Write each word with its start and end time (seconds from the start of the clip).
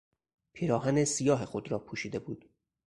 پیراهن 0.53 1.03
سیاه 1.03 1.45
خود 1.45 1.71
را 1.71 1.79
پوشیده 1.79 2.19
بود. 2.19 2.49